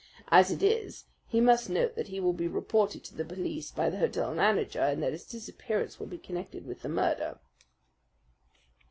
As 0.29 0.49
it 0.49 0.63
is, 0.63 1.05
he 1.27 1.39
must 1.39 1.69
know 1.69 1.87
that 1.89 2.07
he 2.07 2.19
will 2.19 2.33
be 2.33 2.47
reported 2.47 3.03
to 3.03 3.13
the 3.13 3.23
police 3.23 3.69
by 3.69 3.91
the 3.91 3.99
hotel 3.99 4.33
manager 4.33 4.79
and 4.81 5.03
that 5.03 5.11
his 5.11 5.27
disappearance 5.27 5.99
will 5.99 6.07
be 6.07 6.17
connected 6.17 6.65
with 6.65 6.81
the 6.81 6.89
murder." 6.89 7.37